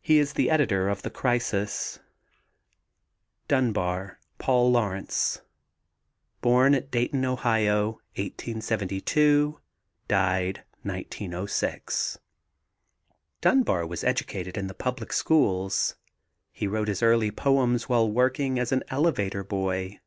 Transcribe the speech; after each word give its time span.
He 0.00 0.20
is 0.20 0.34
the 0.34 0.48
editor 0.48 0.88
of 0.88 1.02
The 1.02 1.10
Crisis. 1.10 1.98
DUNBAR, 3.48 4.20
PAUL 4.38 4.70
LAURENCE. 4.70 5.40
Born 6.40 6.72
at 6.72 6.92
Dayton, 6.92 7.24
Ohio, 7.24 7.94
1872; 8.14 9.58
died 10.06 10.58
1906. 10.84 12.20
Dunbar 13.40 13.84
was 13.88 14.04
educated 14.04 14.56
in 14.56 14.68
the 14.68 14.72
public 14.72 15.12
schools. 15.12 15.96
He 16.52 16.68
wrote 16.68 16.86
his 16.86 17.02
early 17.02 17.32
poems 17.32 17.88
while 17.88 18.08
working 18.08 18.56
as 18.56 18.70
an 18.70 18.84
elevator 18.88 19.42
boy. 19.42 19.98